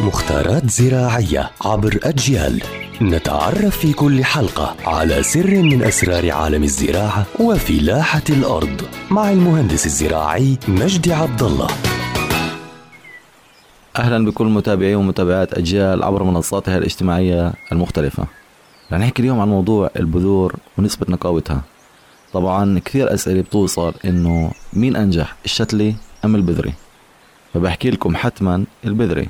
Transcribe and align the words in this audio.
مختارات 0.00 0.70
زراعية 0.70 1.50
عبر 1.64 1.98
أجيال. 2.02 2.62
نتعرف 3.02 3.78
في 3.78 3.92
كل 3.92 4.24
حلقة 4.24 4.76
على 4.86 5.22
سر 5.22 5.62
من 5.62 5.82
أسرار 5.82 6.30
عالم 6.30 6.62
الزراعة 6.62 7.26
وفلاحة 7.40 8.22
الأرض 8.30 8.82
مع 9.10 9.30
المهندس 9.30 9.86
الزراعي 9.86 10.58
مجدي 10.68 11.12
عبد 11.12 11.42
الله 11.42 11.66
أهلا 13.96 14.24
بكل 14.24 14.46
متابعي 14.46 14.94
ومتابعات 14.94 15.54
أجيال 15.54 16.02
عبر 16.02 16.22
منصاتها 16.22 16.78
الاجتماعية 16.78 17.52
المختلفة. 17.72 18.26
رح 18.92 18.98
نحكي 18.98 19.22
اليوم 19.22 19.40
عن 19.40 19.48
موضوع 19.48 19.90
البذور 19.96 20.54
ونسبة 20.78 21.06
نقاوتها. 21.08 21.62
طبعا 22.32 22.78
كثير 22.84 23.14
أسئلة 23.14 23.40
بتوصل 23.40 23.94
إنه 24.04 24.52
مين 24.72 24.96
أنجح 24.96 25.36
الشتلي 25.44 25.94
أم 26.24 26.34
البذري؟ 26.34 26.72
فبحكي 27.54 27.90
لكم 27.90 28.16
حتما 28.16 28.64
البذري 28.84 29.28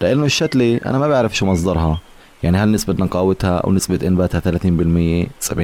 لأنه 0.00 0.24
الشتلي 0.24 0.76
أنا 0.76 0.98
ما 0.98 1.08
بعرف 1.08 1.36
شو 1.36 1.46
مصدرها. 1.46 2.00
يعني 2.42 2.58
هل 2.58 2.72
نسبة 2.72 2.94
نقاوتها 2.98 3.58
أو 3.58 3.72
نسبة 3.72 4.06
إنباتها 4.06 4.40
30% 4.40 4.44
70% 4.44 5.56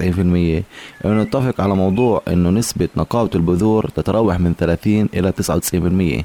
90% 0.00 0.02
يعني 0.04 0.64
نتفق 1.04 1.60
على 1.60 1.74
موضوع 1.74 2.22
إنه 2.28 2.50
نسبة 2.50 2.88
نقاوة 2.96 3.30
البذور 3.34 3.88
تتراوح 3.88 4.40
من 4.40 4.54
30 4.58 5.08
إلى 5.14 5.32
99% 6.22 6.24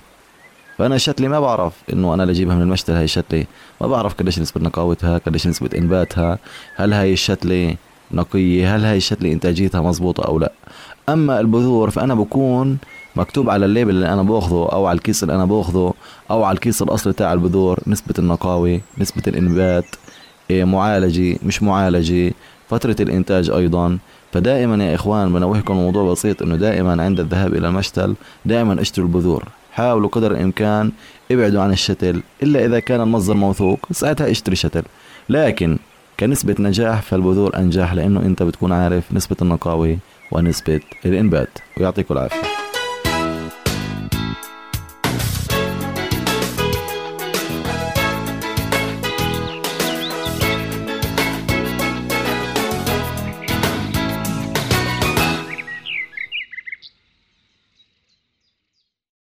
فأنا 0.77 0.95
الشتلي 0.95 1.27
ما 1.27 1.39
بعرف 1.39 1.73
إنه 1.93 2.13
أنا 2.13 2.23
لجيبها 2.23 2.55
من 2.55 2.61
المشتل 2.61 2.93
هاي 2.93 3.03
الشتلي 3.03 3.45
ما 3.81 3.87
بعرف 3.87 4.13
قديش 4.13 4.39
نسبة 4.39 4.61
نقاوتها 4.61 5.17
قديش 5.17 5.47
نسبة 5.47 5.69
إنباتها. 5.77 6.39
هل 6.75 6.93
هاي 6.93 7.13
الشتلي 7.13 7.77
نقية؟ 8.11 8.75
هل 8.75 8.85
هاي 8.85 8.97
الشتلي 8.97 9.33
إنتاجيتها 9.33 9.81
مزبوطة 9.81 10.23
أو 10.23 10.39
لا؟ 10.39 10.51
أما 11.09 11.39
البذور 11.39 11.89
فأنا 11.89 12.15
بكون 12.15 12.77
مكتوب 13.15 13.49
على 13.49 13.65
ال 13.65 13.69
label 13.69 13.89
اللي 13.89 14.13
أنا 14.13 14.23
باخذه 14.23 14.69
أو 14.71 14.85
على 14.85 14.97
الكيس 14.97 15.23
اللي 15.23 15.35
أنا 15.35 15.45
باخذه 15.45 15.93
أو 16.31 16.43
على 16.43 16.55
الكيس 16.55 16.81
الأصلي 16.81 17.13
تاع 17.13 17.33
البذور 17.33 17.79
نسبة 17.87 18.13
النقاوه 18.19 18.79
نسبة 18.97 19.23
الإنبات 19.27 19.85
إيه، 20.51 20.63
معالجه 20.63 21.37
مش 21.45 21.63
معالجه 21.63 22.33
فترة 22.69 22.95
الإنتاج 22.99 23.49
أيضا. 23.49 23.97
فدائما 24.33 24.85
يا 24.85 24.95
إخوان 24.95 25.33
بنوهكم 25.33 25.75
موضوع 25.75 26.11
بسيط 26.11 26.41
إنه 26.41 26.55
دائما 26.55 27.03
عند 27.03 27.19
الذهاب 27.19 27.53
إلى 27.53 27.67
المشتل 27.67 28.15
دائما 28.45 28.81
اشتروا 28.81 29.07
البذور. 29.07 29.43
حاولوا 29.71 30.09
قدر 30.09 30.31
الإمكان 30.31 30.91
ابعدوا 31.31 31.61
عن 31.61 31.71
الشتل 31.71 32.23
إلا 32.43 32.65
إذا 32.65 32.79
كان 32.79 33.01
المصدر 33.01 33.33
موثوق 33.33 33.79
ساعتها 33.91 34.31
اشتري 34.31 34.55
شتل. 34.55 34.83
لكن 35.29 35.77
كنسبة 36.19 36.55
نجاح 36.59 37.01
فالبذور 37.01 37.57
أنجح 37.57 37.93
لأنه 37.93 38.19
أنت 38.19 38.43
بتكون 38.43 38.71
عارف 38.71 39.13
نسبة 39.13 39.35
النقاوة 39.41 39.97
ونسبة 40.31 40.81
الإنبات. 41.05 41.49
ويعطيكم 41.77 42.13
العافية. 42.13 42.52